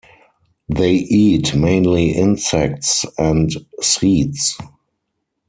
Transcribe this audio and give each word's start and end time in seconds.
They 0.67 0.93
eat 0.95 1.53
mainly 1.53 2.13
insects 2.13 3.05
and 3.19 3.51
seeds. 3.83 4.57